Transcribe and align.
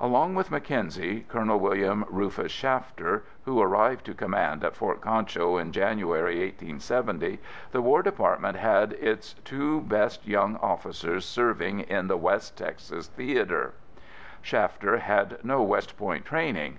Along 0.00 0.34
with 0.34 0.50
Mackenzie, 0.50 1.26
Colonel 1.28 1.60
William 1.60 2.06
Rufus 2.08 2.50
Shafter 2.50 3.24
who 3.44 3.60
arrived 3.60 4.06
to 4.06 4.14
command 4.14 4.64
at 4.64 4.74
Fort 4.74 5.02
Concho 5.02 5.58
in 5.58 5.72
January, 5.72 6.36
1870, 6.40 7.38
the 7.72 7.82
War 7.82 8.02
Department 8.02 8.56
had 8.56 8.94
its 8.94 9.34
two 9.44 9.82
best 9.82 10.26
young 10.26 10.56
officers 10.62 11.26
serving 11.26 11.80
in 11.80 12.06
the 12.08 12.16
West 12.16 12.56
Texas 12.56 13.08
theatre. 13.08 13.74
Shafter 14.40 14.96
had 14.96 15.38
no 15.44 15.62
West 15.62 15.98
Point 15.98 16.24
training. 16.24 16.66